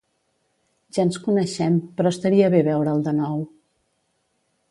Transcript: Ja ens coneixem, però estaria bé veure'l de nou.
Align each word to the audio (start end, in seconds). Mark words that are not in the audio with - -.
Ja 0.95 1.03
ens 1.07 1.19
coneixem, 1.25 1.77
però 1.99 2.13
estaria 2.15 2.49
bé 2.55 2.63
veure'l 2.71 3.05
de 3.09 3.13
nou. 3.21 3.39